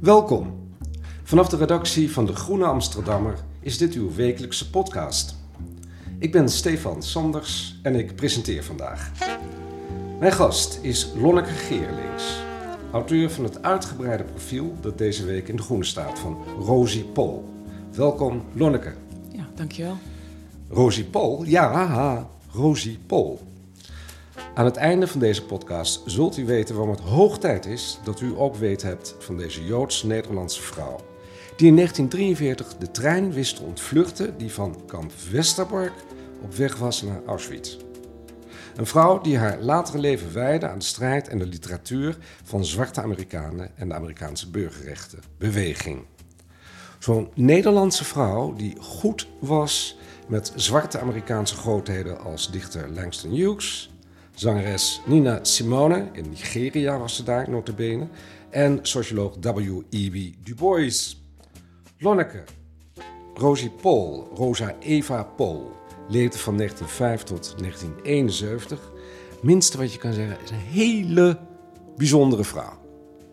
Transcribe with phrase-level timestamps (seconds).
[0.00, 0.68] Welkom.
[1.22, 5.36] Vanaf de redactie van De Groene Amsterdammer is dit uw wekelijkse podcast.
[6.18, 9.10] Ik ben Stefan Sanders en ik presenteer vandaag.
[10.18, 12.24] Mijn gast is Lonneke Geerlings,
[12.92, 17.44] auteur van het uitgebreide profiel dat deze week in De Groene staat van Rosie Pol.
[17.94, 18.94] Welkom Lonneke.
[19.32, 19.96] Ja, dankjewel.
[20.68, 23.40] Rosie Pol, ja, haha, Rosie Pol.
[24.54, 28.20] Aan het einde van deze podcast zult u weten waarom het hoog tijd is dat
[28.20, 30.96] u ook weet hebt van deze Joods-Nederlandse vrouw.
[31.56, 35.92] Die in 1943 de trein wist te ontvluchten die van kamp Westerbork
[36.42, 37.76] op weg was naar Auschwitz.
[38.76, 43.02] Een vrouw die haar latere leven wijde aan de strijd en de literatuur van zwarte
[43.02, 46.04] Amerikanen en de Amerikaanse burgerrechtenbeweging.
[46.98, 53.90] Zo'n Nederlandse vrouw die goed was met zwarte Amerikaanse grootheden als dichter Langston Hughes,
[54.36, 58.08] zangeres Nina Simone, in Nigeria was ze daar notabene,
[58.50, 60.44] en socioloog W.E.B.
[60.44, 61.22] Du Bois.
[61.98, 62.44] Lonneke,
[63.34, 65.72] Rosie Pol, Rosa Eva Pol,
[66.08, 68.92] leefde van 1905 tot 1971.
[69.42, 71.38] Minste wat je kan zeggen is een hele
[71.96, 72.78] bijzondere vrouw.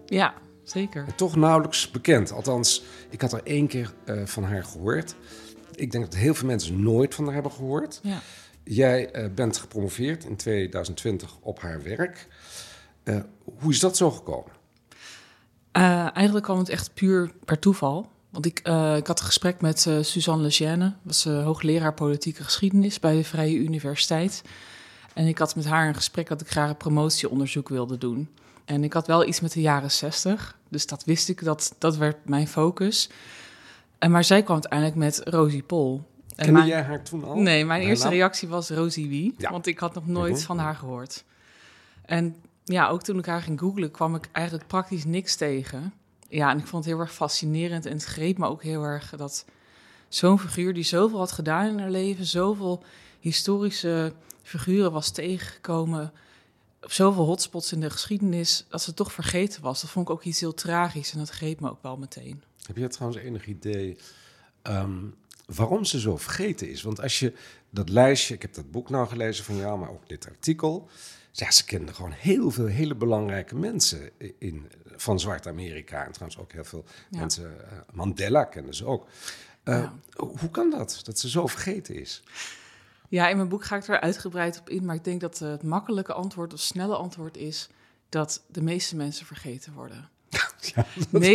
[0.06, 0.34] Ja,
[0.64, 1.06] zeker.
[1.16, 2.32] Toch nauwelijks bekend.
[2.32, 5.16] Althans, ik had er één keer eh, van haar gehoord.
[5.76, 8.00] Ik denk dat heel veel mensen nooit van haar hebben gehoord.
[8.04, 8.22] Ja.
[8.64, 12.28] Jij eh, bent gepromoveerd in 2020 op haar werk.
[13.04, 13.20] Eh,
[13.60, 14.52] hoe is dat zo gekomen?
[15.72, 18.12] Eh, eigenlijk kwam het echt puur per toeval.
[18.30, 18.60] Want ik,
[18.98, 24.42] ik had een gesprek met Suzanne Lejeune, was hoogleraar politieke geschiedenis bij de Vrije Universiteit.
[25.14, 28.30] En ik had met haar een gesprek dat ik graag een promotieonderzoek wilde doen.
[28.66, 31.98] En ik had wel iets met de jaren zestig, dus dat wist ik, dat, dat
[31.98, 33.10] werd mijn focus.
[34.00, 36.04] En, maar zij kwam uiteindelijk met Rosie Pol.
[36.36, 37.36] En Kende mijn- jij haar toen al?
[37.36, 38.14] Nee, mijn eerste naam?
[38.14, 39.52] reactie was Rosie wie, Ja.
[39.52, 40.42] want ik had nog nooit Mhm.
[40.42, 41.24] van haar gehoord.
[42.06, 45.94] En ja, ook toen ik haar ging googlen, kwam ik eigenlijk praktisch niks tegen.
[46.30, 49.10] Ja, en ik vond het heel erg fascinerend en het greep me ook heel erg
[49.18, 49.46] dat
[50.08, 52.84] zo'n figuur die zoveel had gedaan in haar leven, zoveel
[53.20, 56.12] historische figuren was tegengekomen,
[56.82, 59.82] op zoveel hotspots in de geschiedenis, dat ze toch vergeten was.
[59.82, 62.44] Dat vond ik ook iets heel tragisch en dat greep me ook wel meteen.
[62.68, 63.98] Heb je trouwens enig idee
[64.62, 64.98] ehm,
[65.46, 66.82] waarom ze zo vergeten is?
[66.82, 67.34] Want als je
[67.70, 70.90] dat lijstje, ik heb dat boek nou gelezen van jou, maar ook dit artikel.
[71.32, 74.10] Ja, ze kenden gewoon heel veel hele belangrijke mensen
[74.40, 76.06] in, van Zwart-Amerika.
[76.06, 77.20] En trouwens ook heel veel Ja.
[77.20, 77.70] mensen.
[77.72, 79.08] eh, Mandela kenden ze ook.
[79.64, 79.94] Eh, Ja.
[80.16, 82.24] Hoe kan dat, dat ze zo vergeten is?
[83.10, 85.50] Ja, in mijn boek ga ik er uitgebreid op in, maar ik denk dat eh,
[85.50, 87.70] het makkelijke antwoord of snelle antwoord is
[88.10, 90.10] dat de meeste mensen vergeten worden.
[90.76, 91.28] Ja, dat is-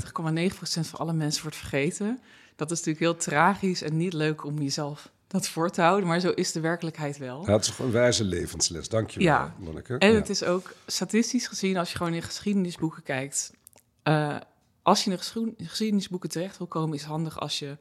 [0.00, 2.20] 99,9% van alle mensen wordt vergeten.
[2.56, 6.20] Dat is natuurlijk heel tragisch en niet leuk om jezelf dat voor te houden, maar
[6.20, 7.46] zo is de werkelijkheid wel.
[7.46, 8.88] Ja, het is een wijze levensles.
[8.88, 9.54] Dank je wel, Ja.
[9.58, 9.98] Monneke.
[9.98, 10.14] En Ja.
[10.14, 13.52] het is ook statistisch gezien, als je gewoon in geschiedenisboeken kijkt,
[14.02, 14.36] eh,
[14.82, 15.18] als je in
[15.66, 17.76] geschiedenisboeken terecht wil komen, is handig als je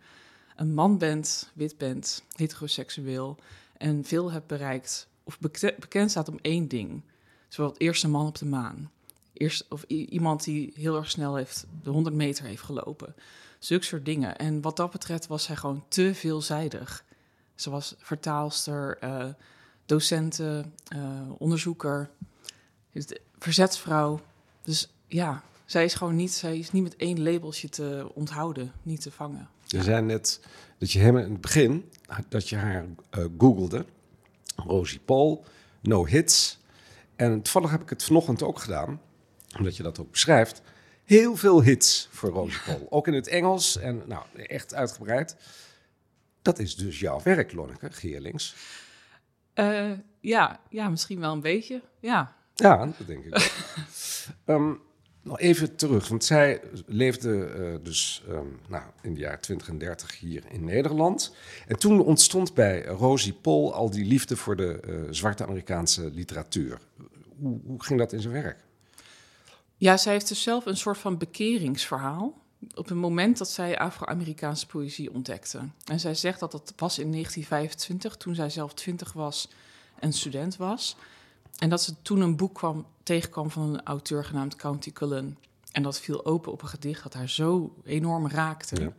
[0.55, 3.37] een man bent, wit bent, heteroseksueel
[3.77, 7.03] en veel hebt bereikt of beke- bekend staat om één ding.
[7.47, 8.91] Zoals het eerste man op de maan.
[9.33, 13.15] Eerst, of iemand die heel erg snel heeft, de 100 meter heeft gelopen.
[13.59, 14.37] Zulke soort dingen.
[14.37, 17.05] En wat dat betreft was zij gewoon te veelzijdig.
[17.55, 19.29] Ze was vertaalster, eh
[19.85, 22.09] docenten, eh, onderzoeker,
[23.39, 24.21] verzetsvrouw.
[24.63, 29.01] Dus ja, zij is gewoon niet, zij is niet met één labeltje te onthouden, niet
[29.01, 29.49] te vangen.
[29.65, 30.39] Je zei net
[30.77, 31.91] dat je hem in het begin,
[32.29, 33.85] dat je haar eh, googelde.
[34.55, 35.45] Rosie Paul,
[35.81, 36.59] no hits.
[37.15, 39.01] En toevallig heb ik het vanochtend ook gedaan,
[39.57, 40.61] omdat je dat ook beschrijft.
[41.05, 42.87] Heel veel hits voor Rosie Paul.
[42.89, 45.35] Ook in het Engels en nou, echt uitgebreid.
[46.41, 48.55] Dat is dus jouw werk, Lonneke Geerlings.
[49.53, 51.81] Eh, ja, ja, misschien wel een beetje.
[51.99, 53.33] Ja, Ja, dat denk ik.
[54.45, 54.73] Ehm,
[55.21, 59.77] nog even terug, want zij leefde uh, dus um, nou, in de jaren 20 en
[59.77, 61.35] 30 hier in Nederland.
[61.67, 66.79] En toen ontstond bij Rosie Pol al die liefde voor de uh, zwarte Amerikaanse literatuur.
[67.39, 68.64] Hoe, hoe ging dat in zijn werk?
[69.77, 72.43] Ja, zij heeft dus zelf een soort van bekeringsverhaal
[72.75, 75.59] op het moment dat zij Afro-Amerikaanse poëzie ontdekte.
[75.85, 79.49] En zij zegt dat dat was in 1925, toen zij zelf 20 was
[79.99, 80.95] en student was.
[81.57, 85.37] En dat ze toen een boek kwam, tegenkwam van een auteur genaamd County Cullen.
[85.71, 88.93] En dat viel open op een gedicht dat haar zo enorm raakte.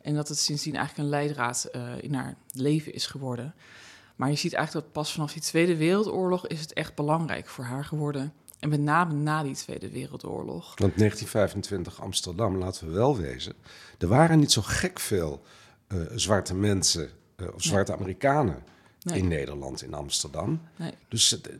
[0.00, 3.54] En dat het sindsdien eigenlijk een leidraad uh, in haar leven is geworden.
[4.16, 7.64] Maar je ziet eigenlijk dat pas vanaf die Tweede Wereldoorlog is het echt belangrijk voor
[7.64, 8.32] haar geworden.
[8.58, 10.64] En met name na die Tweede Wereldoorlog.
[10.64, 13.54] Want 1925 Amsterdam, laten we wel wezen.
[13.98, 15.42] Er waren niet zo gek veel
[15.88, 18.00] uh, zwarte mensen, uh, of zwarte nee.
[18.00, 18.62] Amerikanen
[19.02, 19.18] nee.
[19.18, 20.60] in Nederland, in Amsterdam.
[20.76, 20.92] Nee.
[21.08, 21.50] Dus het,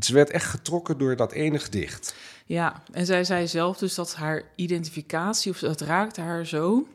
[0.00, 2.14] ze werd echt getrokken door dat ene gedicht.
[2.46, 6.86] Ja, en zij zei zelf dus dat haar identificatie, of dat raakte haar zo,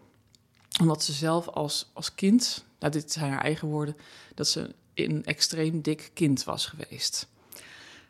[0.82, 3.96] omdat ze zelf als, als kind, nou dit zijn haar eigen woorden,
[4.36, 7.28] dat ze een extreem dik kind was geweest.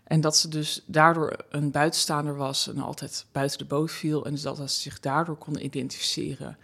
[0.10, 4.26] En dat ze dus daardoor een buitenstaander was en altijd buiten de boot viel.
[4.26, 6.58] En dus dat ze zich daardoor kon identificeren.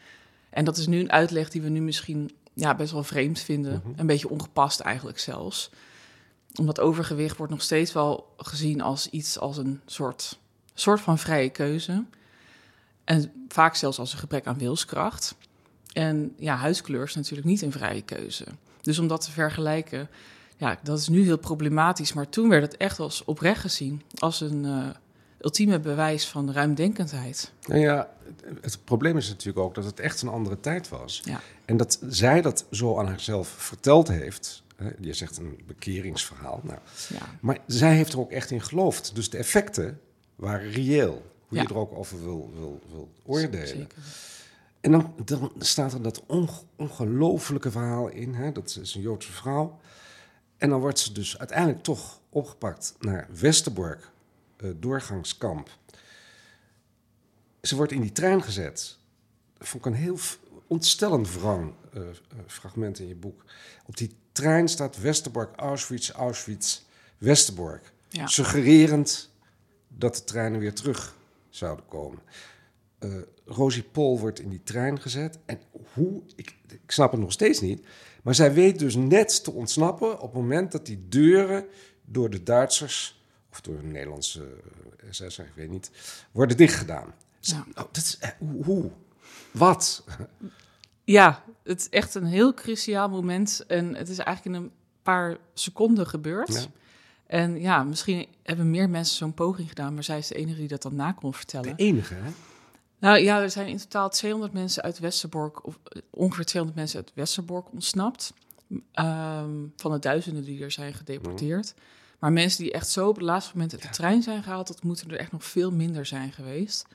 [0.49, 3.81] En dat is nu een uitleg die we nu misschien ja, best wel vreemd vinden.
[3.83, 3.99] Mhm.
[3.99, 5.69] Een beetje ongepast eigenlijk zelfs.
[6.55, 10.39] Omdat overgewicht wordt nog steeds wel gezien als iets als een soort,
[10.73, 12.03] soort van vrije keuze.
[13.03, 15.35] En vaak zelfs als een gebrek aan wilskracht.
[15.93, 18.45] En ja, huidskleur is natuurlijk niet een vrije keuze.
[18.81, 20.09] Dus om dat te vergelijken,
[20.57, 22.13] ja, dat is nu heel problematisch.
[22.13, 24.01] Maar toen werd het echt als oprecht gezien.
[24.17, 24.87] Als een uh,
[25.39, 27.51] ultieme bewijs van ruimdenkendheid.
[27.67, 28.09] Nou ja,
[28.43, 31.21] het, het, probleem is natuurlijk ook dat het echt een andere tijd was.
[31.23, 31.41] Ja.
[31.65, 34.63] En dat zij dat zo aan haarzelf verteld heeft.
[34.75, 36.59] Hè, je zegt een bekeringsverhaal.
[36.63, 36.79] Nou,
[37.09, 37.21] ja.
[37.39, 39.15] Maar zij heeft er ook echt in geloofd.
[39.15, 39.99] Dus de effecten
[40.35, 41.33] waren reëel.
[41.47, 41.61] Hoe Ja.
[41.63, 43.67] je er ook over wil, wil, wil oordelen.
[43.67, 43.97] Zeker.
[44.81, 48.33] En dan, dan staat er dat onge- ongelofelijke verhaal in.
[48.33, 48.51] Hè?
[48.51, 49.79] Dat is een Joodse vrouw.
[50.57, 54.09] En dan wordt ze dus uiteindelijk toch opgepakt naar Westerbork,
[54.57, 55.69] eh, doorgangskamp.
[57.61, 58.97] Ze wordt in die trein gezet.
[59.57, 60.17] Dat vond ik een heel
[60.67, 62.15] ontstellend wrang eh, eh,
[62.47, 63.43] fragment in je boek.
[63.85, 66.81] Op die trein staat Westerbork, Auschwitz, Auschwitz,
[67.17, 67.91] Westerbork.
[68.09, 68.27] Ja.
[68.27, 69.29] Suggererend
[69.87, 71.15] dat de treinen weer terug
[71.49, 72.19] zouden komen.
[72.99, 73.09] Eh,
[73.45, 75.39] Rosie Pol wordt in die trein gezet.
[75.45, 75.59] En
[75.93, 77.85] hoe, ik, ik snap het nog steeds niet.
[78.23, 81.65] Maar zij weet dus net te ontsnappen op het moment dat die deuren
[82.05, 83.21] door de Duitsers,
[83.51, 84.43] of door een Nederlandse
[84.99, 85.91] eh, SS, ik weet niet,
[86.31, 87.13] worden dichtgedaan.
[87.39, 87.65] Ja.
[87.69, 88.63] oh, dat is, eh, hoe?
[88.63, 88.91] hoe?
[89.51, 90.03] Wat?
[91.03, 93.63] Ja, het is echt een heel cruciaal moment.
[93.67, 94.71] En het is eigenlijk in een
[95.03, 96.53] paar seconden gebeurd.
[96.53, 96.65] Ja.
[97.27, 100.67] En ja, misschien hebben meer mensen zo'n poging gedaan, maar zij is de enige die
[100.67, 101.75] dat dan na kon vertellen.
[101.75, 102.31] De enige, hè?
[102.99, 106.99] Nou ja, er zijn in totaal 200 mensen uit Westerbork, of eh, ongeveer 200 mensen
[106.99, 108.33] uit Westerbork ontsnapt.
[108.91, 111.73] Ehm, van de duizenden die er zijn gedeporteerd.
[112.19, 114.83] Maar mensen die echt zo op het laatste moment uit de trein zijn gehaald, dat
[114.83, 116.85] moeten er echt nog veel minder zijn geweest.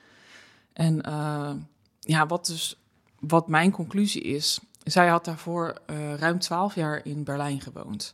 [0.73, 1.51] En eh,
[1.99, 2.79] ja, wat dus,
[3.19, 8.13] wat mijn conclusie is, zij had daarvoor eh, ruim 12 jaar in Berlijn gewoond.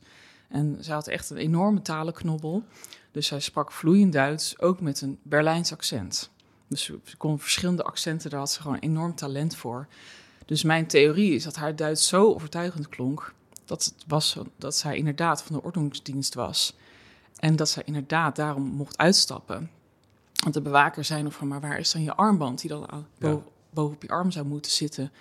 [0.49, 2.63] En zij had echt een enorme talenknobbel.
[3.11, 6.29] Dus zij sprak vloeiend Duits, ook met een Berlijns accent.
[6.67, 9.87] Dus ze kon verschillende accenten, daar had ze gewoon enorm talent voor.
[10.45, 13.33] Dus mijn theorie is dat haar Duits zo overtuigend klonk...
[13.65, 16.75] dat, het was, dat zij inderdaad van de ordnungsdienst was.
[17.39, 19.69] En dat zij inderdaad daarom mocht uitstappen.
[20.33, 22.61] Want de bewaker zei nog van, maar waar is dan je armband...
[22.61, 23.29] die dan aan, Ja.
[23.29, 25.11] boven, boven op je arm zou moeten zitten?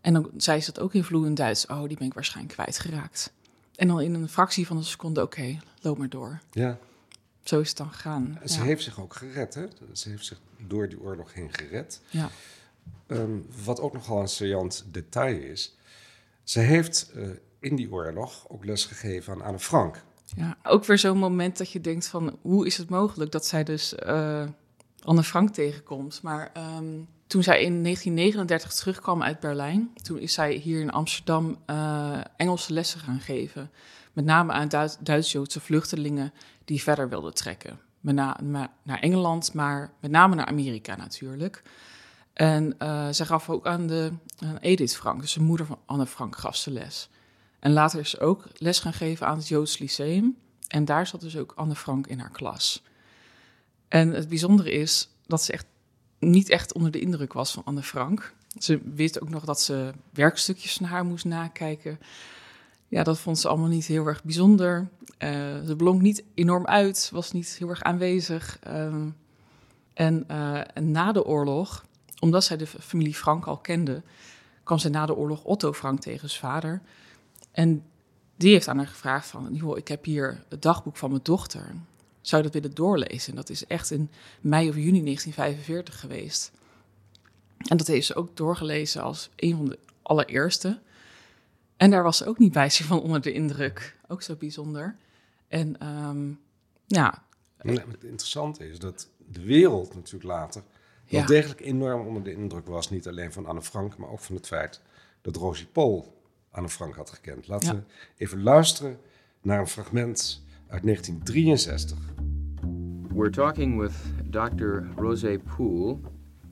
[0.00, 1.66] En dan zei ze dat ook in vloeiend Duits.
[1.66, 3.32] Oh, die ben ik waarschijnlijk kwijtgeraakt.
[3.76, 6.40] En dan in een fractie van een seconde, oké, loop maar door.
[6.50, 6.78] Ja.
[7.48, 8.38] Zo is het dan gegaan.
[8.44, 8.64] Ze ja.
[8.64, 9.66] heeft zich ook gered, hè?
[9.92, 12.00] Ze heeft zich door die oorlog heen gered.
[12.10, 12.30] ja.
[13.06, 15.76] Ehm, wat ook nogal een saillant detail is.
[16.42, 17.28] Ze heeft eh,
[17.60, 20.02] in die oorlog ook les gegeven aan Anne Frank.
[20.36, 22.38] Ja, ook weer zo'n moment dat je denkt van...
[22.42, 24.46] hoe is het mogelijk dat zij dus eh,
[25.02, 26.22] Anne Frank tegenkomt?
[26.22, 29.90] Maar ehm, toen zij in 1939 terugkwam uit Berlijn...
[30.02, 33.70] toen is zij hier in Amsterdam eh, Engelse lessen gaan geven.
[34.18, 36.32] Met name aan Duits- Duits-Joodse vluchtelingen
[36.64, 37.80] die verder wilden trekken.
[38.00, 41.62] Met na- naar Engeland, maar met name naar Amerika natuurlijk.
[42.32, 44.12] En eh zij gaf ook aan, de,
[44.60, 47.08] Edith Frank, dus de moeder van Anne Frank, gaf ze les.
[47.58, 50.36] En later is ze ook les gaan geven aan het Joods Lyceum.
[50.68, 52.82] En daar zat dus ook Anne Frank in haar klas.
[53.88, 55.66] En het bijzondere is dat ze echt
[56.18, 58.34] niet echt onder de indruk was van Anne Frank.
[58.58, 61.98] Ze wist ook nog dat ze werkstukjes van haar moest nakijken.
[62.88, 64.88] Ja, dat vond ze allemaal niet heel erg bijzonder.
[65.18, 65.30] Eh,
[65.66, 68.58] ze blonk niet enorm uit, was niet heel erg aanwezig.
[68.62, 69.08] Ehm,
[69.94, 71.84] En, uh, en na de oorlog,
[72.20, 74.02] omdat zij de familie Frank al kende,
[74.62, 76.82] kwam zij na de oorlog Otto Frank tegen zijn vader.
[77.50, 77.84] En
[78.36, 81.74] die heeft aan haar gevraagd van, ik heb hier het dagboek van mijn dochter.
[82.20, 83.30] Zou je dat willen doorlezen?
[83.30, 86.52] En dat is echt in mei of juni 1945 geweest.
[87.68, 90.80] En dat heeft ze ook doorgelezen als een van de allereerste.
[91.78, 93.98] En daar was ze ook niet bij zich van onder de indruk.
[94.08, 94.96] Ook zo bijzonder.
[95.48, 96.40] En um,
[96.86, 97.22] ja.
[97.56, 100.62] het interessante is dat de wereld natuurlijk later
[101.08, 102.90] wel degelijk enorm onder de indruk was.
[102.90, 104.80] Niet alleen van Anne Frank, maar ook van het feit
[105.20, 106.16] dat Rosie Pool
[106.50, 107.48] Anne Frank had gekend.
[107.48, 107.82] Laten we
[108.16, 108.98] even luisteren
[109.42, 111.98] naar een fragment uit 1963.
[113.14, 113.92] We're talking with
[114.30, 114.78] Dr.
[114.96, 116.00] Rosé Pool,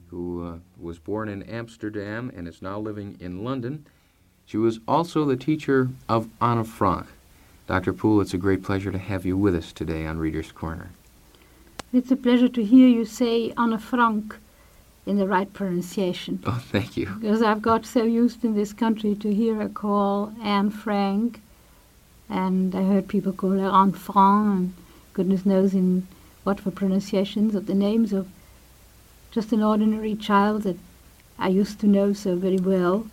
[0.09, 3.87] who uh, was born in Amsterdam and is now living in London.
[4.47, 7.07] She was also the teacher of Anna Frank.
[7.67, 7.93] Dr.
[7.93, 10.91] Poole, it's a great pleasure to have you with us today on Reader's Corner.
[11.93, 14.37] It's a pleasure to hear you say Anna Frank
[15.05, 16.45] in the right pronunciation.
[16.47, 17.07] Oh, thank you.
[17.07, 21.41] Because I've got so used in this country to hear her call Anne Frank,
[22.29, 24.75] and I heard people call her Anne Frank, and
[25.13, 26.07] goodness knows in
[26.45, 28.29] what for pronunciations of the names of
[29.33, 30.79] just an ordinary child that
[31.37, 33.09] I used to know so very well.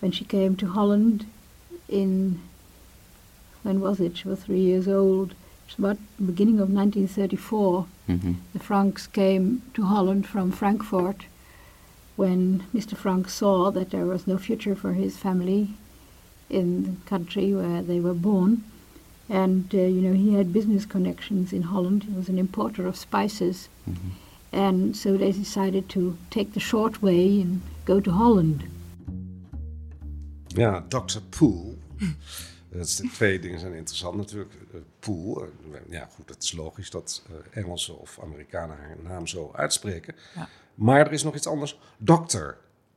[0.00, 1.26] When she came to Holland
[1.88, 2.40] in,
[3.62, 4.16] when was it?
[4.16, 5.34] She was three years old
[5.78, 8.32] about the beginning of 1934, mm-hmm.
[8.52, 11.24] the Franks came to Holland from Frankfurt
[12.16, 12.96] when Mr.
[12.96, 15.70] Frank saw that there was no future for his family
[16.50, 18.62] in the country where they were born.
[19.28, 22.04] And, uh, you know, he had business connections in Holland.
[22.04, 23.68] He was an importer of spices.
[23.88, 24.08] Mm-hmm.
[24.52, 28.68] And so they decided to take the short way and go to Holland.
[30.56, 31.18] Yeah, Dr.
[31.38, 31.76] Poole
[32.70, 34.54] Dat is, de twee dingen zijn interessant natuurlijk.
[34.74, 35.48] Uh, Pool, uh,
[35.88, 40.14] ja goed, het is logisch dat uh, Engelsen of Amerikanen haar naam zo uitspreken.
[40.34, 40.48] Ja.
[40.74, 41.78] Maar er is nog iets anders.
[41.98, 42.50] Dr.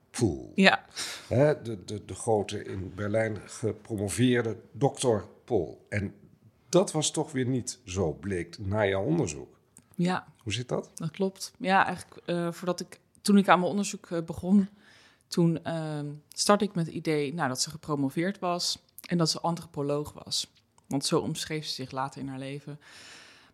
[0.09, 0.51] Pool.
[0.55, 0.85] Ja.
[1.27, 5.85] Hè, de, de, de grote in Berlijn gepromoveerde dokter Pool.
[5.89, 6.13] En
[6.69, 9.57] dat was toch weer niet zo bleek na jouw onderzoek.
[9.95, 10.27] Ja.
[10.37, 10.91] Hoe zit dat?
[10.93, 11.53] Dat klopt.
[11.57, 12.21] Ja, eigenlijk
[12.55, 14.69] voordat ik, toen ik aan mijn onderzoek begon,
[15.33, 18.79] toen ehm, startte ik met het idee nou, dat ze gepromoveerd was.
[19.01, 20.51] En dat ze antropoloog was.
[20.87, 22.79] Want zo omschreef ze zich later in haar leven.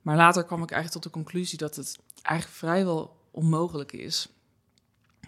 [0.01, 4.29] Maar later kwam ik eigenlijk tot de conclusie dat het eigenlijk vrijwel onmogelijk is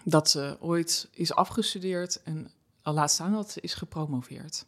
[0.04, 2.50] dat ze ooit is afgestudeerd en
[2.82, 4.64] al laat staan dat ze is gepromoveerd.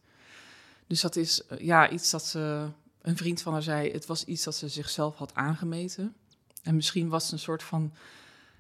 [0.87, 2.69] Dus dat is eh, ja, iets dat ze,
[3.01, 6.15] een vriend van haar zei, het was iets dat ze zichzelf had aangemeten.
[6.63, 7.93] En misschien was het een soort van,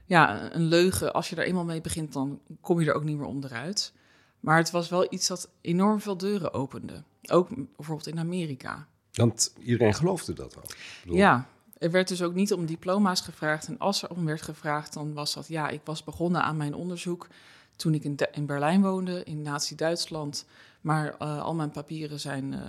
[0.04, 1.12] ja, een leugen.
[1.12, 3.92] Als je er eenmaal mee begint, dan kom je er ook niet meer onderuit.
[4.40, 7.02] Maar het was wel iets dat enorm veel deuren opende.
[7.30, 8.86] Ook bijvoorbeeld in Amerika.
[9.12, 10.74] Want iedereen geloofde dat ook.
[11.04, 11.46] Ja,
[11.78, 13.66] er werd dus ook niet om diploma's gevraagd.
[13.66, 15.48] En als er om werd gevraagd, dan was dat...
[15.48, 17.28] ja, ik was begonnen aan mijn onderzoek
[17.76, 20.46] toen ik in, in Berlijn woonde, in Nazi-Duitsland.
[20.80, 22.60] Maar uh, al mijn papieren zijn, uh,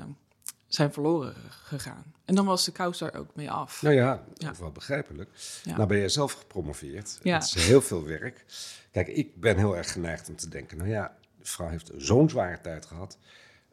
[0.76, 2.14] zijn verloren gegaan.
[2.26, 3.82] En dan was de kous daar ook mee af.
[3.82, 4.54] Nou ja, ja.
[4.60, 5.30] wel begrijpelijk.
[5.64, 5.76] Ja.
[5.76, 7.20] Nou ben je zelf gepromoveerd.
[7.24, 7.34] Ja.
[7.34, 8.46] Het is heel veel werk.
[8.92, 10.78] Kijk, ik ben heel erg geneigd om te denken...
[10.78, 13.18] nou ja, vrouw heeft zo'n zware tijd gehad.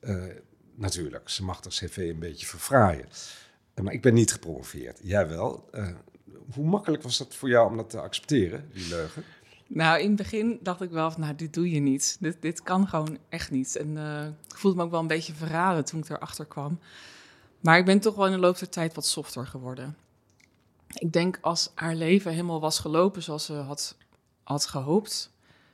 [0.01, 0.25] Uh,
[0.75, 3.07] natuurlijk, ze mag haar cv een beetje verfraaien.
[3.75, 4.99] Uh, maar ik ben niet gepromoveerd.
[5.03, 5.69] Jij wel.
[5.75, 5.89] Uh,
[6.55, 9.25] hoe makkelijk was dat voor jou om dat te accepteren, die leugen?
[9.75, 12.17] Nou, in het begin dacht ik wel van, nou, dit doe je niet.
[12.21, 13.77] Dit, dit kan gewoon echt niet.
[13.77, 13.97] En
[14.49, 16.79] ik voelde me ook wel een beetje verraden toen ik erachter kwam.
[17.61, 19.97] Maar ik ben toch wel in de loop der tijd wat softer geworden.
[20.95, 23.97] Ik denk als haar leven helemaal was gelopen zoals ze had,
[24.43, 25.33] had gehoopt,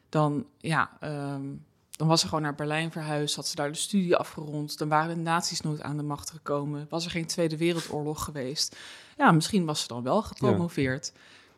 [0.08, 0.90] dan ja,
[1.34, 4.78] um, dan was ze gewoon naar Berlijn verhuisd, had ze daar de studie afgerond.
[4.78, 6.86] Dan waren de nazi's nooit aan de macht gekomen.
[6.90, 8.76] Was er geen Tweede Wereldoorlog geweest.
[9.16, 11.12] Ja, misschien was ze dan wel gepromoveerd.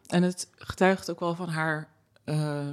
[0.06, 1.88] En het getuigt ook wel van haar
[2.24, 2.68] uh,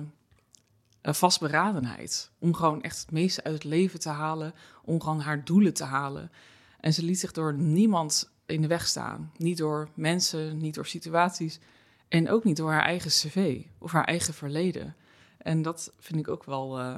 [1.01, 2.31] vastberadenheid.
[2.39, 4.53] Om gewoon echt het meeste uit het leven te halen.
[4.83, 6.31] Om gewoon haar doelen te halen.
[6.79, 9.31] En ze liet zich door niemand in de weg staan.
[9.37, 11.59] Niet door mensen, niet door situaties.
[12.07, 14.95] En ook niet door haar eigen cv of haar eigen verleden.
[15.37, 16.79] En dat vind ik ook wel...
[16.79, 16.97] Uh,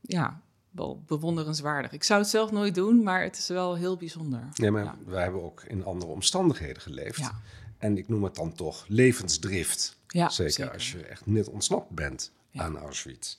[0.00, 1.92] ja, wel bewonderenswaardig.
[1.92, 4.48] Ik zou het zelf nooit doen, maar het is wel heel bijzonder.
[4.52, 7.18] Ja, maar wij hebben ook in andere omstandigheden geleefd.
[7.18, 7.40] Ja.
[7.78, 9.98] En ik noem het dan toch levensdrift.
[10.06, 13.36] Ja, zeker, als je echt net ontsnapt bent aan Auschwitz.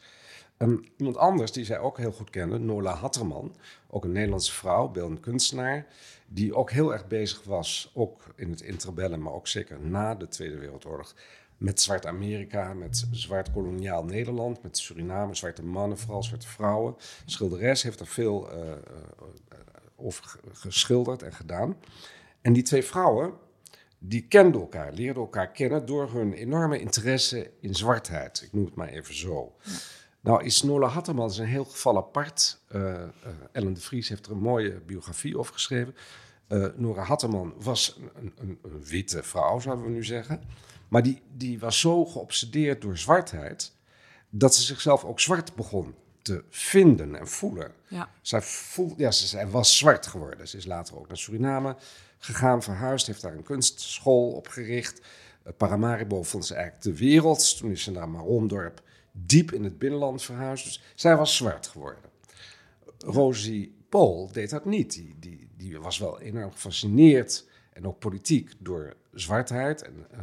[0.57, 3.55] Um, iemand anders die zij ook heel goed kende, Nola Hatterman,
[3.87, 5.85] ook een Nederlandse vrouw, beeldend kunstenaar,
[6.27, 10.27] die ook heel erg bezig was, ook in het interbellen, maar ook zeker na de
[10.27, 11.15] Tweede Wereldoorlog,
[11.57, 16.95] met Zwart Amerika, met Zwart koloniaal Nederland, met Suriname, zwarte mannen, vooral zwarte vrouwen.
[17.25, 18.71] Schilderes heeft er veel uh,
[19.95, 21.77] over geschilderd en gedaan.
[22.41, 23.33] En die twee vrouwen,
[23.99, 28.41] die kenden elkaar, leerden elkaar kennen door hun enorme interesse in zwartheid.
[28.41, 29.55] Ik noem het maar even zo.
[30.21, 32.59] Nou is Nola Hatterman is een heel geval apart.
[32.75, 33.03] Uh,
[33.51, 35.95] Ellen de Vries heeft er een mooie biografie over geschreven.
[36.49, 40.41] Uh, Nora Hatterman was een, een, een, witte vrouw, zouden we nu zeggen.
[40.87, 43.75] Maar die, die was zo geobsedeerd door zwartheid...
[44.29, 47.73] dat ze zichzelf ook zwart begon te vinden en voelen.
[47.87, 48.09] Ja.
[48.21, 50.47] Zij, voel, ja, ze, zij was zwart geworden.
[50.47, 51.75] Ze is later ook naar Suriname
[52.17, 54.99] gegaan, verhuisd, heeft daar een kunstschool opgericht.
[54.99, 57.57] Uh, Paramaribo vond ze eigenlijk de wereld.
[57.57, 58.81] Toen is ze naar Marondorp
[59.11, 60.63] diep in het binnenland verhuisd.
[60.63, 62.03] Dus zij was zwart geworden.
[62.97, 64.93] Rosie Paul deed dat niet.
[64.93, 69.81] Die, die, die was wel enorm gefascineerd en ook politiek door zwartheid.
[69.81, 70.19] En uh,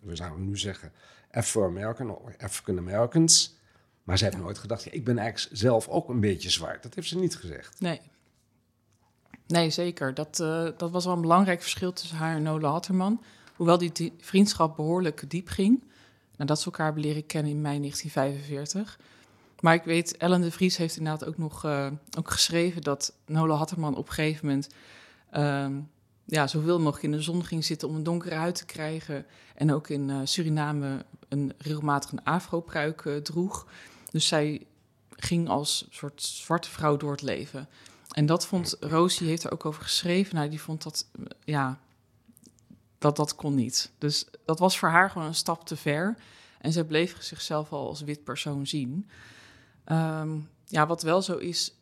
[0.00, 0.92] we zouden nu zeggen
[1.30, 3.56] Afro-American of African Americans.
[4.02, 6.82] Maar ze heeft nooit gedacht, ik ben eigenlijk zelf ook een beetje zwart.
[6.82, 7.80] Dat heeft ze niet gezegd.
[7.80, 8.00] Nee.
[9.48, 10.14] Nee, zeker.
[10.14, 13.22] Dat, uh, dat was wel een belangrijk verschil tussen haar en Nola Hatterman.
[13.56, 15.82] Hoewel die, vriendschap behoorlijk diep ging.
[16.36, 18.98] Nadat ze elkaar hebben leren kennen in mei 1945.
[19.60, 21.86] Maar ik weet, Ellen de Vries heeft inderdaad ook nog uh,
[22.18, 24.68] ook geschreven dat Nola Hatterman op een gegeven moment
[25.36, 25.82] uh,
[26.24, 29.26] ja, zoveel mogelijk in de zon ging zitten om een donkere huid te krijgen.
[29.54, 33.66] En ook in uh, Suriname een regelmatig een afro-pruik droeg.
[34.10, 34.66] Dus zij
[35.16, 37.68] ging als soort zwarte vrouw door het leven.
[38.18, 40.34] En dat vond Rosie heeft er ook over geschreven.
[40.34, 41.06] Nou, die vond dat
[41.44, 41.78] ja,
[42.98, 43.90] dat dat kon niet.
[43.98, 46.16] Dus dat was voor haar gewoon een stap te ver.
[46.60, 49.08] En zij bleef zichzelf al als wit persoon zien.
[49.86, 51.74] Um, ja, wat wel zo is,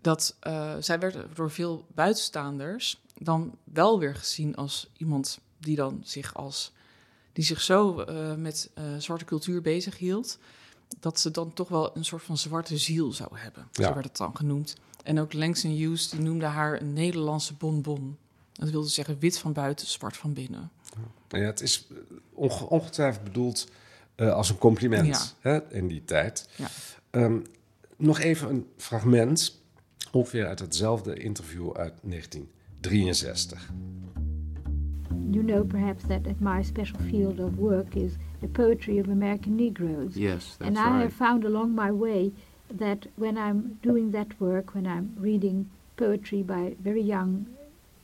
[0.00, 6.00] dat uh, zij werd door veel buitenstaanders dan wel weer gezien als iemand die dan
[6.04, 6.72] zich als
[7.32, 10.38] die zich zo uh, met uh, zwarte cultuur bezig hield,
[11.00, 13.68] dat ze dan toch wel een soort van zwarte ziel zou hebben.
[13.72, 13.86] Ja.
[13.86, 14.76] Zo werd het dan genoemd.
[15.02, 18.16] En ook Langston Hughes die noemde haar een Nederlandse bonbon.
[18.52, 20.70] Dat wilde zeggen wit van buiten, zwart van binnen.
[21.28, 21.88] Ja, het is
[22.32, 23.68] onge ongetwijfeld bedoeld
[24.16, 25.50] uh, als een compliment ja.
[25.50, 26.48] hè, in die tijd.
[26.56, 26.68] Ja.
[27.10, 27.42] Um,
[27.96, 29.60] nog even een fragment,
[30.12, 33.70] ongeveer uit hetzelfde interview uit 1963.
[35.30, 39.54] You know perhaps that, that my special field of work is the poetry of American
[39.54, 40.14] Negroes.
[40.14, 41.02] Yes, that's and I right.
[41.02, 42.32] have found along my way
[42.70, 47.46] that when I'm doing that work, when I'm reading poetry by very young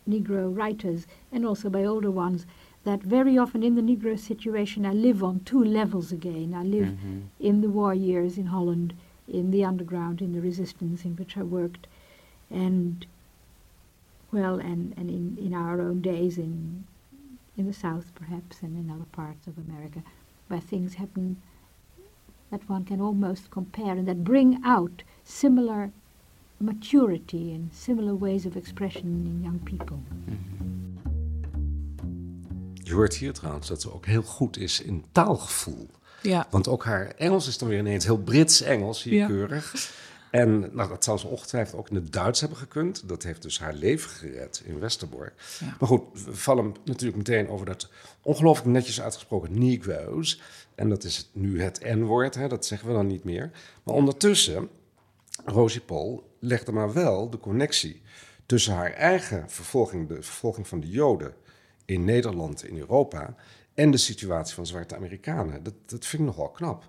[0.08, 2.46] Negro writers and also by older ones,
[2.84, 6.54] that very often in the Negro situation I live on two levels again.
[6.54, 7.22] I live Mhm.
[7.40, 8.94] in the war years in Holland,
[9.26, 11.86] in the underground, in the resistance in which I worked,
[12.50, 13.04] and
[14.32, 16.84] well, and, and in, in our own days in
[17.56, 20.02] in the South perhaps and in other parts of America,
[20.48, 21.38] where things happen
[22.50, 25.90] that one can almost compare and that bring out similar
[26.56, 29.96] maturity and similar ways of expression in young people.
[32.74, 35.88] Je hoort hier trouwens dat ze ook heel goed is in taalgevoel.
[36.22, 39.26] Ja, Want ook haar Engels is dan weer ineens heel Brits Engels, hier Ja.
[39.26, 39.94] keurig.
[40.30, 43.08] En nou, dat zou ze ongetwijfeld ook in het Duits hebben gekund.
[43.08, 45.34] Dat heeft dus haar leven gered in Westerbork.
[45.60, 45.76] Ja.
[45.80, 47.88] Maar goed, we vallen natuurlijk meteen over dat
[48.22, 50.40] ongelooflijk netjes uitgesproken Negroes.
[50.76, 53.50] En dat is nu het N-woord, dat zeggen we dan niet meer.
[53.82, 54.68] Maar ondertussen,
[55.44, 58.02] Rosie Paul legde maar wel de connectie
[58.46, 61.34] tussen haar eigen vervolging, de vervolging van de Joden
[61.84, 63.34] in Nederland, in Europa,
[63.74, 65.62] en de situatie van zwarte Amerikanen.
[65.62, 66.84] Dat, dat vind ik nogal knap.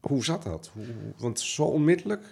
[0.00, 0.70] Hoe zat dat?
[0.74, 0.84] Hoe,
[1.18, 2.24] want zo onmiddellijk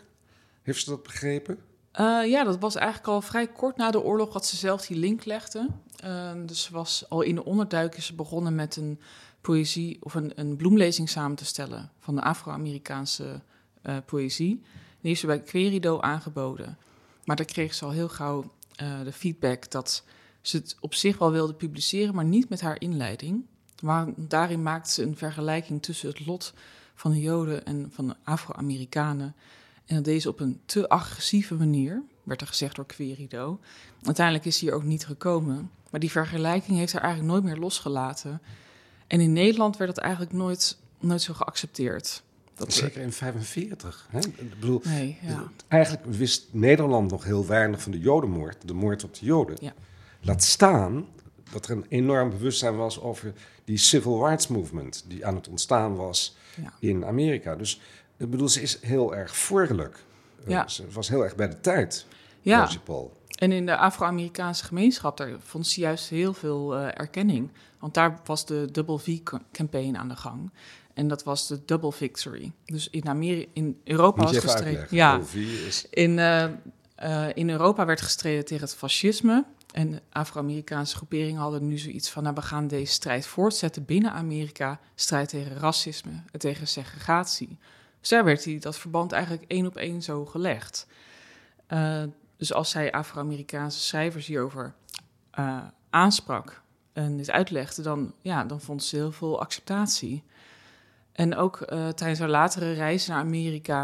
[0.62, 1.59] heeft ze dat begrepen?
[1.92, 4.97] Eh, ja, dat was eigenlijk al vrij kort na de oorlog dat ze zelf die
[4.97, 5.68] link legde.
[5.97, 9.01] Eh, dus ze was al in de onderduik is begonnen met een
[9.40, 13.40] poëzie of een, een bloemlezing samen te stellen van de Afro-Amerikaanse
[13.83, 14.61] eh, poëzie.
[15.01, 16.79] Die heeft ze bij Querido aangeboden.
[17.24, 20.05] Maar daar kreeg ze al heel gauw eh, de feedback dat
[20.40, 23.44] ze het op zich wel wilde publiceren, maar niet met haar inleiding.
[23.83, 26.55] Maar daarin maakte ze een vergelijking tussen het lot
[26.94, 29.35] van de Joden en van de Afro-Amerikanen.
[29.87, 33.61] En dat deed ze op een te agressieve manier, werd er gezegd door Querido.
[34.03, 35.70] Uiteindelijk is hij er ook niet gekomen.
[35.90, 38.40] Maar die vergelijking heeft haar eigenlijk nooit meer losgelaten.
[39.09, 42.23] En in Nederland werd dat eigenlijk nooit, nooit zo geaccepteerd.
[42.55, 44.07] Dat Zeker in 45.
[44.11, 44.18] Hè?
[44.18, 45.49] Ik bedoel, Nee, ja.
[45.68, 49.57] eigenlijk wist Nederland nog heel weinig van de Jodenmoord, de moord op de Joden.
[49.61, 49.73] Ja.
[50.21, 51.07] Laat staan
[51.53, 53.33] dat er een enorm bewustzijn was over
[53.64, 56.73] die civil rights movement die aan het ontstaan was Ja.
[56.81, 57.57] in Amerika.
[57.57, 57.81] Dus
[58.16, 60.05] ik bedoel, ze is heel erg voorlijk.
[60.44, 60.68] Eh, Ja.
[60.68, 62.07] Ze was heel erg bij de tijd,
[62.40, 62.68] Ja.
[62.85, 63.16] Paul.
[63.38, 67.51] En in de Afro-Amerikaanse gemeenschap, daar vond ze juist heel veel eh, erkenning.
[67.79, 70.53] Want daar was de Double V-campaign aan de gang.
[70.94, 72.53] En dat was de Double Victory.
[72.64, 74.87] Dus in, Ameri in Europa was gestreden.
[74.90, 75.20] Ja,
[75.66, 76.44] is, in, eh,
[76.94, 79.44] eh, in Europa werd gestreden tegen het fascisme.
[79.72, 82.22] En Afro-Amerikaanse groeperingen hadden nu zoiets van...
[82.22, 84.81] nou, we gaan deze strijd voortzetten binnen Amerika.
[84.94, 87.59] Strijd tegen racisme en tegen segregatie.
[88.01, 90.87] Dus daar werd die, dat verband eigenlijk één op één zo gelegd.
[92.38, 94.74] Dus als zij Afro-Amerikaanse schrijvers hierover
[95.38, 95.59] uh,
[95.90, 97.83] aansprak en dit uitlegde...
[97.83, 100.22] Dan, ja, dan vond ze heel veel acceptatie.
[101.12, 103.83] En ook uh, tijdens haar latere reis naar Amerika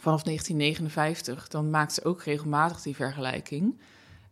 [0.00, 1.48] vanaf 1959...
[1.48, 3.80] dan maakte ze ook regelmatig die vergelijking...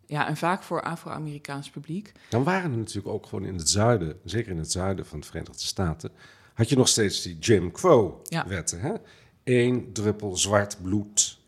[0.09, 2.12] Ja, en vaak voor Afro-Amerikaans publiek.
[2.29, 5.27] Dan waren er natuurlijk ook gewoon in het zuiden, zeker in het zuiden van de
[5.27, 6.11] Verenigde Staten,
[6.55, 8.79] had je nog steeds die Jim Crow-wetten.
[8.83, 9.01] Ja.
[9.45, 11.39] Eén druppel zwart bloed,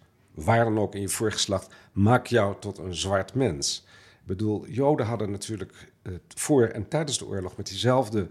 [0.45, 3.85] waar dan ook in je voorgeslacht, maak jou tot een zwart mens.
[4.21, 5.93] Ik bedoel, Joden hadden natuurlijk
[6.35, 8.29] voor en tijdens de oorlog met diezelfde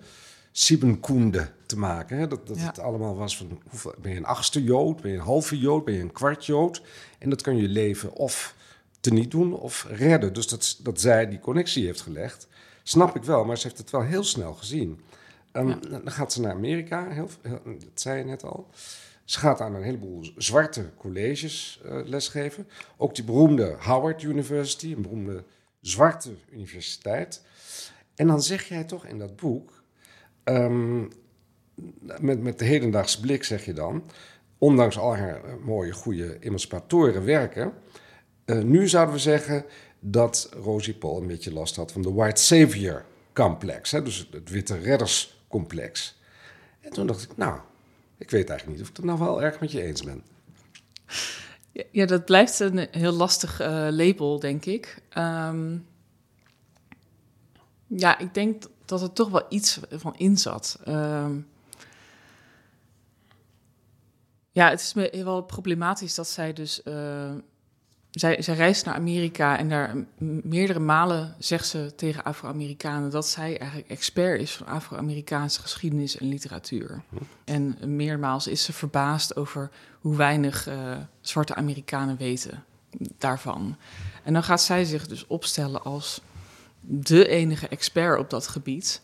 [0.52, 2.18] Siebenkoende te maken.
[2.18, 2.28] Hè?
[2.28, 5.24] Dat, dat het allemaal was van, hoeveel, ben je een achtste Jood, ben je een
[5.24, 6.82] halve Jood, ben je een kwart Jood?
[7.20, 8.56] En dat kan je leven of
[9.00, 10.34] te niet doen of redden.
[10.34, 12.48] Dus dat, dat zij die connectie heeft gelegd,
[12.84, 15.00] snap ik wel, maar ze heeft het wel heel snel gezien.
[15.54, 17.30] Um, Dan gaat ze naar Amerika, heel,
[17.64, 18.70] dat zei je net al.
[19.28, 22.68] Ze gaat aan een heleboel zwarte colleges uh, lesgeven.
[22.98, 25.44] Ook die beroemde Howard University, een beroemde
[25.82, 27.42] zwarte universiteit.
[28.16, 29.84] En dan zeg jij toch in dat boek,
[30.44, 31.08] um,
[32.20, 34.04] met, met de hedendaagse blik zeg je dan,
[34.58, 37.74] ondanks al haar uh, mooie, goede emancipatoren werken,
[38.46, 39.66] uh, nu zouden we zeggen
[40.00, 44.04] dat Rosie Paul een beetje last had van de white savior complex, hè?
[44.04, 46.20] dus het witte redderscomplex.
[46.80, 47.60] En toen dacht ik, nou,
[48.18, 50.24] ik weet eigenlijk niet of ik het nou wel erg met je eens ben.
[51.92, 55.02] Ja, dat blijft een heel lastig uh, label, denk ik.
[55.18, 55.88] Um,
[57.88, 60.80] ja, ik denk dat er toch wel iets van in zat.
[60.88, 61.48] Um,
[64.52, 67.34] ja, het is me wel problematisch dat zij dus uh,
[68.20, 69.96] zij, zij reist naar Amerika en daar
[70.44, 76.28] meerdere malen zegt ze tegen Afro-Amerikanen dat zij eigenlijk expert is van Afro-Amerikaanse geschiedenis en
[76.28, 77.02] literatuur.
[77.44, 82.64] En meermaals is ze verbaasd over hoe weinig uh, zwarte Amerikanen weten
[83.18, 83.78] daarvan.
[84.24, 86.22] En dan gaat zij zich dus opstellen als
[86.82, 89.02] de enige expert op dat gebied.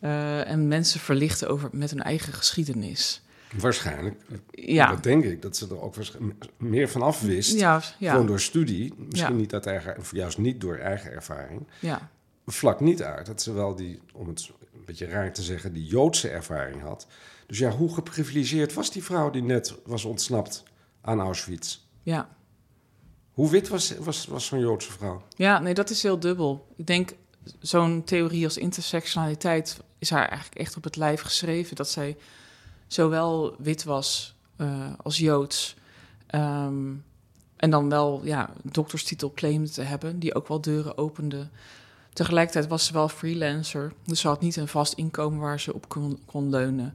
[0.00, 3.22] Uh, en mensen verlichten over met hun eigen geschiedenis.
[3.58, 4.20] Waarschijnlijk.
[4.50, 4.90] Ja.
[4.90, 5.42] Dat denk ik.
[5.42, 5.94] Dat ze er ook
[6.56, 7.58] meer van af wist.
[7.58, 8.10] Ja, ja.
[8.10, 8.94] Gewoon door studie.
[8.96, 11.66] Misschien niet uit eigen, of juist niet door eigen ervaring.
[11.78, 12.10] Ja.
[12.46, 15.86] Vlak niet uit dat ze wel die, om het een beetje raar te zeggen, die
[15.86, 17.06] Joodse ervaring had.
[17.46, 20.62] Dus ja, hoe geprivilegeerd was die vrouw die net was ontsnapt
[21.00, 21.78] aan Auschwitz?
[22.02, 22.28] Ja.
[23.32, 25.22] Hoe wit was, was, was zo'n Joodse vrouw?
[25.36, 26.66] Ja, nee, dat is heel dubbel.
[26.76, 27.14] Ik denk,
[27.60, 31.76] zo'n theorie als intersectionaliteit is haar eigenlijk echt op het lijf geschreven.
[31.76, 32.16] Dat zij
[32.92, 35.76] zowel wit was uh, als joods.
[36.34, 37.04] Um,
[37.56, 41.48] en dan wel ja, dokterstitel claimde te hebben, die ook wel deuren opende.
[42.12, 45.88] Tegelijkertijd was ze wel freelancer, dus ze had niet een vast inkomen waar ze op
[45.88, 46.94] kon, kon leunen.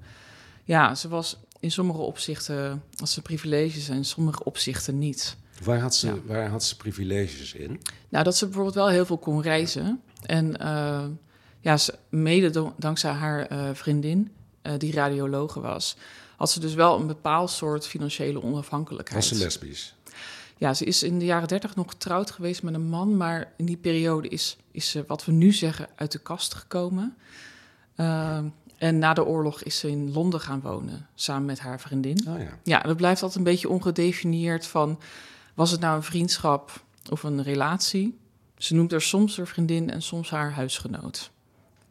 [0.64, 5.38] Ja, ze was in sommige opzichten had ze privileges en in sommige opzichten niet.
[5.64, 6.16] Waar had ze, ja.
[6.26, 7.82] waar had ze privileges in?
[8.10, 10.02] Nou, dat ze bijvoorbeeld wel heel veel kon reizen.
[10.26, 11.06] En uh,
[11.60, 14.32] ja, ze, mede dankzij haar uh, vriendin,
[14.66, 15.96] uh, die radiologe was,
[16.38, 19.30] had ze dus wel een bepaald soort financiële onafhankelijkheid.
[19.30, 19.96] Was ze lesbisch?
[20.58, 23.66] Ja, ze is in de jaren dertig nog getrouwd geweest met een man, maar in
[23.66, 27.16] die periode is, is ze, wat we nu zeggen, uit de kast gekomen.
[27.96, 28.40] Uh,
[28.78, 32.28] en na de oorlog is ze in Londen gaan wonen, samen met haar vriendin.
[32.28, 32.60] Oh ja.
[32.64, 35.00] ja, dat blijft altijd een beetje ongedefinieerd van,
[35.54, 38.18] was het nou een vriendschap of een relatie?
[38.58, 41.32] Ze noemt er soms haar vriendin en soms haar huisgenoot.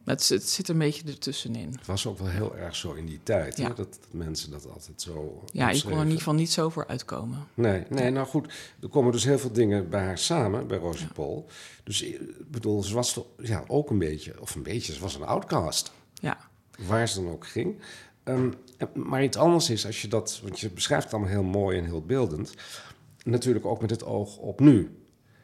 [0.05, 1.71] Het, het, zit een beetje ertussenin.
[1.71, 3.67] Het was ook wel heel erg zo in die tijd, ja.
[3.67, 5.43] Dat, dat, mensen dat altijd zo.
[5.51, 7.47] Ja, ik kon er in ieder geval niet zo voor uitkomen.
[7.53, 8.53] Nee, nee, nou goed.
[8.81, 11.13] Er komen dus heel veel dingen bij haar samen, bij Rosie ja.
[11.13, 11.49] Paul.
[11.83, 15.15] Dus ik bedoel, ze was toch ja, ook een beetje, of een beetje, ze was
[15.15, 15.91] een outcast.
[16.13, 16.37] Ja.
[16.87, 17.75] Waar ze dan ook ging.
[18.23, 18.53] Um,
[18.93, 21.85] maar iets anders is als je dat, want je beschrijft het allemaal heel mooi en
[21.85, 22.53] heel beeldend.
[23.23, 24.99] Natuurlijk ook met het oog op nu.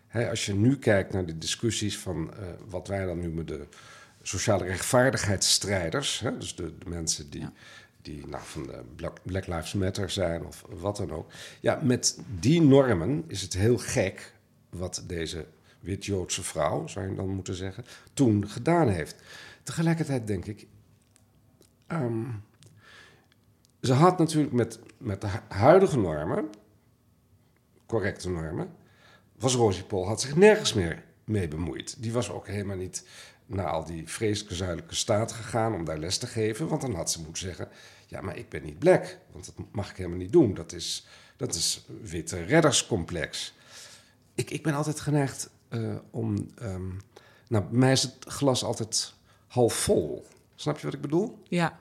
[0.08, 3.48] He, als je nu kijkt naar de discussies van uh, wat wij dan nu met
[3.48, 3.68] de
[4.22, 7.52] sociale rechtvaardigheidsstrijders, hè, dus de, de, mensen die, ja.
[8.02, 11.32] die nou, van de Black, Black, Lives Matter zijn of wat dan ook.
[11.60, 14.34] Ja, met die normen is het heel gek
[14.70, 15.46] wat deze
[15.80, 19.16] wit-Joodse vrouw, zou je dan moeten zeggen, toen gedaan heeft.
[19.64, 20.68] Tegelijkertijd denk ik,
[21.88, 22.44] um,
[23.82, 26.50] ze had natuurlijk met, met de huidige normen,
[27.86, 28.76] correcte normen,
[29.38, 32.02] was Rosie Paul had zich nergens meer mee bemoeid.
[32.02, 33.08] Die was ook helemaal niet
[33.54, 36.68] naar al die vreselijke zuidelijke staten gegaan om daar les te geven.
[36.68, 37.70] Want dan had ze moeten zeggen:
[38.08, 39.18] Ja, maar ik ben niet black.
[39.32, 40.54] Want dat mag ik helemaal niet doen.
[40.54, 43.54] Dat is, dat is witte redderscomplex.
[44.36, 46.52] Ik, ik ben altijd geneigd eh, om...
[46.56, 46.88] ehm,
[47.48, 49.14] nou, bij mij is het glas altijd
[49.48, 50.26] half vol.
[50.56, 51.40] Snap je wat ik bedoel?
[51.48, 51.80] Ja.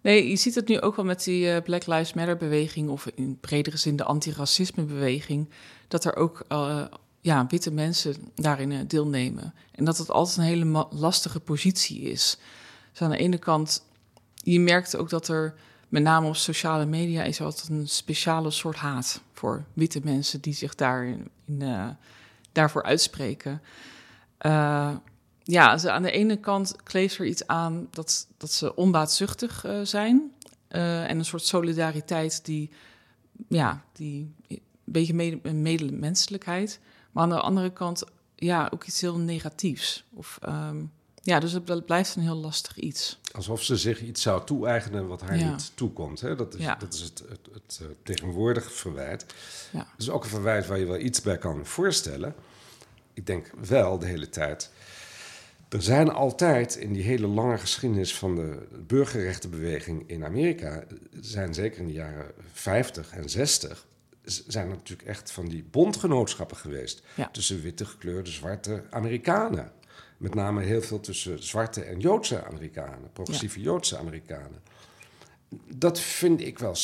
[0.00, 2.88] Nee, je ziet het nu ook wel met die eh, Black Lives Matter beweging...
[2.88, 5.48] of in bredere zin de antiracisme beweging...
[5.88, 6.84] dat er ook eh,
[7.24, 9.54] ja, witte mensen daarin eh, deelnemen.
[9.72, 12.38] En dat het altijd een hele lastige positie is.
[12.90, 13.84] Dus aan de ene kant,
[14.34, 15.54] je merkt ook dat er...
[15.88, 19.20] met name op sociale media is altijd een speciale soort haat...
[19.32, 21.88] voor witte mensen die zich daarin, in, eh,
[22.52, 23.62] daarvoor uitspreken...
[24.38, 24.96] Eh,
[25.42, 30.32] ja, ze, aan de ene kant kleeft er iets aan dat, dat ze onbaatzuchtig zijn.
[30.68, 32.70] en een soort solidariteit die,
[33.48, 36.80] ja, die een beetje mede, medemenselijkheid.
[37.14, 38.04] Maar aan de andere kant,
[38.36, 40.04] ja, ook iets heel negatiefs.
[40.12, 40.82] Of, ehm,
[41.22, 43.20] ja, dus het bl- blijft een heel lastig iets.
[43.32, 45.50] Alsof ze zich iets zou toe-eigenen wat haar Ja.
[45.50, 46.20] niet toekomt.
[46.20, 46.34] Hè?
[46.36, 46.74] Dat is, Ja.
[46.74, 49.26] dat is het, het, het eh, tegenwoordige verwijt.
[49.72, 49.78] Ja.
[49.78, 52.34] Dat is ook een verwijt waar je wel iets bij kan voorstellen.
[53.12, 54.70] Ik denk wel de hele tijd.
[55.68, 60.84] Er zijn altijd in die hele lange geschiedenis van de burgerrechtenbeweging in Amerika,
[61.20, 63.84] zijn zeker in de jaren 50 en 60, z-
[64.24, 67.28] zijn er natuurlijk echt van die bondgenootschappen geweest Ja.
[67.28, 69.72] tussen witte, gekleurde, zwarte Amerikanen.
[70.16, 74.62] Met name heel veel tussen zwarte en Joodse Amerikanen, progressieve Joodse Amerikanen.
[75.74, 76.76] Dat vind ik wel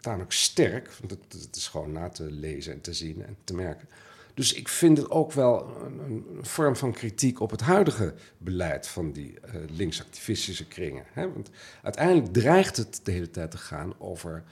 [0.00, 3.88] tamelijk sterk, want het, is gewoon na te lezen en te zien en te merken.
[4.34, 8.88] Dus ik vind het ook wel een, een vorm van kritiek op het huidige beleid
[8.88, 11.04] van die eh, linksactivistische kringen.
[11.12, 11.32] Hè?
[11.32, 11.50] Want
[11.82, 14.44] uiteindelijk dreigt het de hele tijd te gaan over: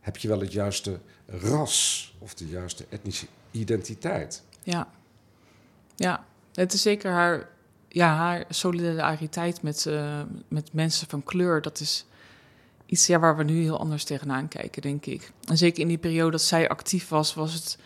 [0.00, 4.42] heb je wel het juiste ras of de juiste etnische identiteit?
[4.62, 4.88] Ja,
[5.96, 6.24] ja.
[6.54, 7.48] het is zeker haar,
[7.88, 11.62] ja, haar solidariteit met, eh, met mensen van kleur.
[11.62, 12.04] Dat is
[12.86, 15.32] iets ja, waar we nu heel anders tegenaan kijken, denk ik.
[15.44, 17.78] En zeker in die periode dat zij actief was, was het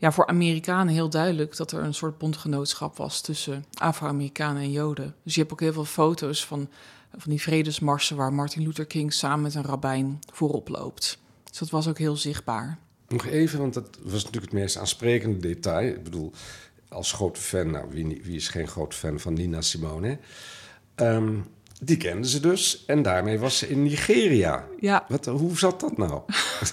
[0.00, 5.14] ja, voor Amerikanen heel duidelijk dat er een soort bondgenootschap was tussen Afro-Amerikanen en Joden.
[5.22, 6.68] Dus je hebt ook heel veel foto's van,
[7.16, 11.18] van die vredesmarsen waar Martin Luther King samen met een rabbijn voorop loopt.
[11.50, 12.78] Dus dat was ook heel zichtbaar.
[13.08, 15.88] Nog even, want dat was natuurlijk het meest aansprekende detail.
[15.88, 16.32] Ik bedoel,
[16.88, 20.18] als grote fan, nou, wie, wie is geen groot fan van Nina Simone?
[20.94, 21.34] Ehm,
[21.80, 24.64] die kenden ze dus en daarmee was ze in Nigeria.
[24.80, 26.22] Ja, Wat, hoe zat dat nou?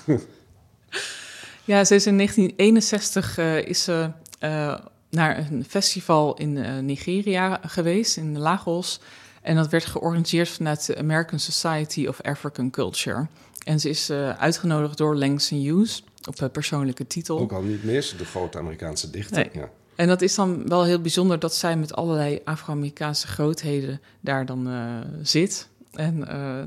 [1.68, 7.60] Ja, ze is in 1961 eh, is ze eh, naar een festival in eh, Nigeria
[7.66, 9.00] geweest, in Lagos.
[9.42, 13.28] En dat werd georganiseerd vanuit de American Society of African Culture.
[13.68, 17.40] En ze is eh, uitgenodigd door Langston Hughes op eh, persoonlijke titel.
[17.40, 19.38] Ook al niet mis, de grote Amerikaanse dichter.
[19.38, 19.50] Nee.
[19.54, 19.70] Ja.
[19.96, 24.68] En dat is dan wel heel bijzonder dat zij met allerlei Afro-Amerikaanse grootheden daar dan
[24.68, 25.68] eh, zit.
[25.92, 26.20] En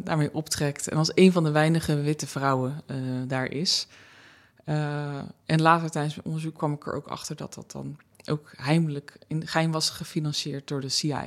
[0.05, 0.89] daarmee optrekt.
[0.89, 2.83] En als een van de weinige witte vrouwen
[3.27, 3.87] daar is.
[5.47, 9.17] En later tijdens mijn onderzoek kwam ik er ook achter dat dat dan ook heimelijk
[9.27, 11.27] in geheim was gefinancierd door de CIA.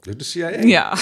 [0.00, 0.48] Door de CIA.
[0.48, 0.96] Ja,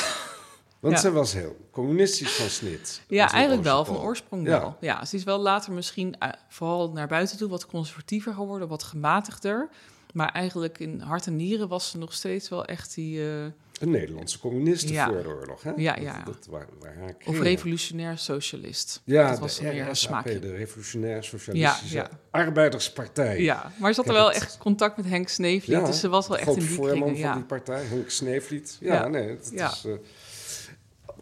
[0.83, 1.01] Want Ja.
[1.01, 3.03] zij was heel communistisch van snit.
[3.09, 4.77] ja eigenlijk wel, van oorsprong wel.
[4.81, 8.83] Ja, ze is wel later misschien eh, vooral naar buiten toe wat conservatiever geworden, wat
[8.83, 9.68] gematigder.
[10.12, 13.21] Maar eigenlijk in hart en nieren was ze nog steeds wel echt die...
[13.21, 13.45] eh,
[13.81, 15.07] Een Nederlandse communist Ja.
[15.07, 15.62] voor de oorlog.
[15.62, 15.73] Hè?
[15.77, 16.23] Ja, Dat- ja.
[16.25, 19.01] Dat, waar, waar Of revolutionair socialist.
[19.05, 20.38] Ja, dat was meer een smaakje.
[20.38, 22.09] de Revolutionair Socialistische Ja.
[22.31, 23.40] Arbeiderspartij.
[23.40, 25.87] Ja, maar ze had er wel het- echt contact met Henk Sneevliet.
[25.87, 27.29] dus ze was wel echt in die voorman kringen.
[27.29, 28.77] van die partij, Henk Sneevliet.
[28.81, 29.71] Ja, nee, Ja.
[29.73, 29.85] is...
[29.85, 29.92] eh,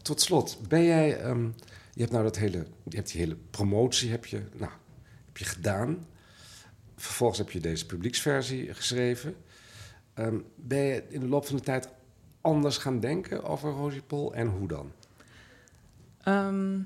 [0.03, 1.21] tot slot, ben jij...
[1.21, 1.45] ehm,
[1.93, 2.67] je hebt nou dat hele...
[2.89, 4.73] Je hebt die hele promotie heb je, nou,
[5.27, 6.07] heb je gedaan.
[6.97, 9.35] Vervolgens heb je deze publieksversie geschreven.
[10.15, 11.89] Ehm, ben je in de loop van de tijd
[12.41, 14.93] anders gaan denken over Rosie Pol en hoe dan?
[16.23, 16.81] Ehm,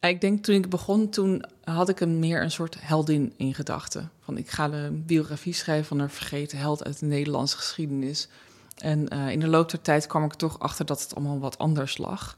[0.00, 4.10] ik denk toen ik begon, toen had ik een meer een soort heldin in gedachten.
[4.20, 8.28] Van ik ga de biografie schrijven van een vergeten held uit de Nederlandse geschiedenis.
[8.76, 11.58] En eh, in de loop der tijd kwam ik toch achter dat het allemaal wat
[11.58, 12.36] anders lag.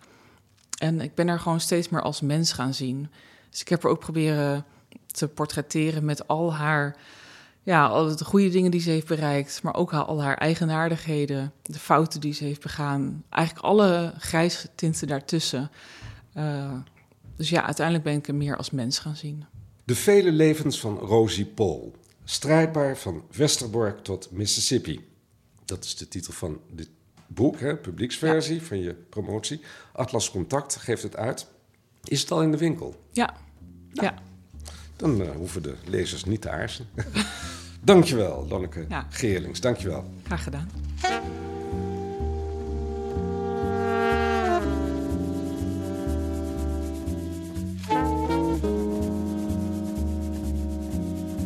[0.78, 3.10] En ik ben er gewoon steeds meer als mens gaan zien.
[3.50, 4.64] Dus ik heb er ook proberen
[5.06, 6.96] te portretteren met al haar,
[7.62, 11.78] ja, al de goede dingen die ze heeft bereikt, maar ook al haar eigenaardigheden, de
[11.78, 13.24] fouten die ze heeft begaan.
[13.30, 15.70] Eigenlijk alle grijze tinten daartussen.
[16.32, 16.72] Eh,
[17.36, 19.44] dus ja, uiteindelijk ben ik er meer als mens gaan zien.
[19.84, 21.94] De vele levens van Rosie Pol.
[22.24, 25.07] Strijdbaar van Westerbork tot Mississippi.
[25.68, 26.88] Dat is de titel van dit
[27.26, 29.60] boek, hè, publieksversie van je promotie.
[29.92, 31.46] Atlas Contact geeft het uit.
[32.04, 33.04] Is het al in de winkel?
[33.12, 33.36] Ja,
[33.92, 34.14] ja.
[34.96, 36.88] Dan eh, hoeven de lezers niet te aarzelen.
[37.82, 39.06] Dankjewel, Lanneke Ja.
[39.10, 39.60] Geerlings.
[39.60, 40.10] Dankjewel.
[40.24, 40.70] graag gedaan.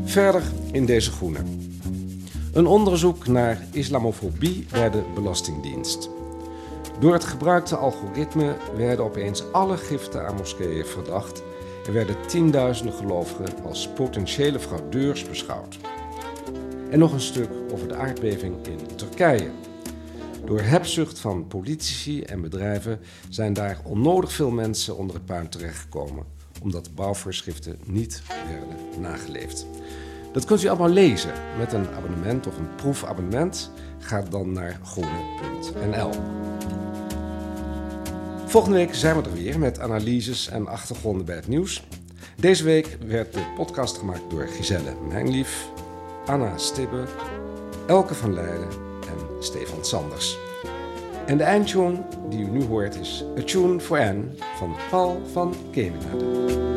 [0.04, 1.38] Verder in deze groene.
[2.52, 6.10] Een onderzoek naar islamofobie bij de Belastingdienst.
[7.00, 11.42] Door het gebruikte algoritme werden opeens alle giften aan moskeeën verdacht
[11.86, 15.78] en werden tienduizenden gelovigen als potentiële fraudeurs beschouwd.
[16.90, 19.50] En nog een stuk over de aardbeving in Turkije.
[20.44, 26.24] Door hebzucht van politici en bedrijven zijn daar onnodig veel mensen onder het puin terechtgekomen,
[26.62, 29.66] omdat bouwvoorschriften niet werden nageleefd.
[30.32, 33.70] Dat kunt u allemaal lezen met een abonnement of een proefabonnement.
[33.98, 36.10] Ga dan naar groene.nl.
[38.46, 41.86] Volgende week zijn we er weer met analyses en achtergronden bij het nieuws.
[42.36, 45.68] Deze week werd de podcast gemaakt door Giselle Mijnlief,
[46.26, 47.04] Anna Stibbe,
[47.86, 48.68] Elke van Leiden
[49.00, 50.38] en Stefan Sanders.
[51.26, 54.24] En de eindtune die u nu hoort is A Tune for Anne
[54.56, 56.70] van Paul van Kemenade.